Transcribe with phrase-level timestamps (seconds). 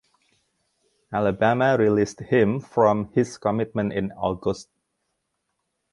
[1.13, 4.67] Alabama released him from his commitment in August.